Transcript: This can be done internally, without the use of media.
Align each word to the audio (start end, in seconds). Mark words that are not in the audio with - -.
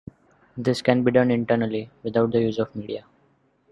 This 0.57 0.81
can 0.81 1.03
be 1.03 1.11
done 1.11 1.29
internally, 1.29 1.91
without 2.01 2.31
the 2.31 2.41
use 2.41 2.57
of 2.57 2.75
media. 2.75 3.03